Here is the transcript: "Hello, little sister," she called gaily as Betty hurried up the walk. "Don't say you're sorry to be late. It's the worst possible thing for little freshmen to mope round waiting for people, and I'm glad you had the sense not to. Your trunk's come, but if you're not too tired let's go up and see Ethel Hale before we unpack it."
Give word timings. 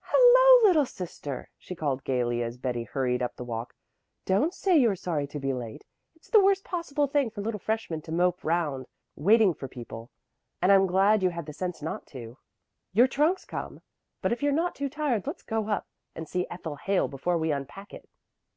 "Hello, 0.00 0.66
little 0.66 0.86
sister," 0.86 1.48
she 1.56 1.76
called 1.76 2.02
gaily 2.02 2.42
as 2.42 2.56
Betty 2.58 2.82
hurried 2.82 3.22
up 3.22 3.36
the 3.36 3.44
walk. 3.44 3.76
"Don't 4.26 4.52
say 4.52 4.76
you're 4.76 4.96
sorry 4.96 5.28
to 5.28 5.38
be 5.38 5.52
late. 5.52 5.84
It's 6.16 6.28
the 6.28 6.42
worst 6.42 6.64
possible 6.64 7.06
thing 7.06 7.30
for 7.30 7.42
little 7.42 7.60
freshmen 7.60 8.02
to 8.02 8.10
mope 8.10 8.42
round 8.42 8.86
waiting 9.14 9.54
for 9.54 9.68
people, 9.68 10.10
and 10.60 10.72
I'm 10.72 10.88
glad 10.88 11.22
you 11.22 11.30
had 11.30 11.46
the 11.46 11.52
sense 11.52 11.80
not 11.80 12.06
to. 12.08 12.38
Your 12.92 13.06
trunk's 13.06 13.44
come, 13.44 13.82
but 14.20 14.32
if 14.32 14.42
you're 14.42 14.50
not 14.50 14.74
too 14.74 14.88
tired 14.88 15.28
let's 15.28 15.44
go 15.44 15.68
up 15.68 15.86
and 16.16 16.28
see 16.28 16.44
Ethel 16.50 16.74
Hale 16.74 17.06
before 17.06 17.38
we 17.38 17.52
unpack 17.52 17.94
it." 17.94 18.08